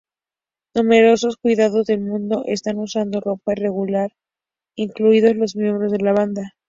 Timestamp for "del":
1.85-1.99